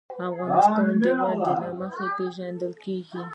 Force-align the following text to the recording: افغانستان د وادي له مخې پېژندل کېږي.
افغانستان 0.29 0.85
د 1.03 1.05
وادي 1.21 1.53
له 1.61 1.69
مخې 1.79 2.07
پېژندل 2.15 2.73
کېږي. 2.83 3.21